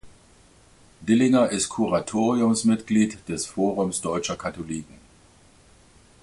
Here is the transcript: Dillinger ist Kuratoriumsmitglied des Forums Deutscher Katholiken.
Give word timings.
Dillinger 1.01 1.49
ist 1.49 1.69
Kuratoriumsmitglied 1.69 3.29
des 3.29 3.45
Forums 3.45 4.01
Deutscher 4.01 4.35
Katholiken. 4.35 4.95